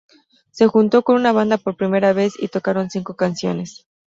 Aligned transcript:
Se 0.49 0.65
juntó 0.65 1.03
con 1.03 1.15
una 1.15 1.31
banda 1.31 1.59
por 1.59 1.77
primera 1.77 2.11
vez 2.11 2.33
y 2.39 2.47
tocaron 2.47 2.89
cinco 2.89 3.15
canciones. 3.15 3.85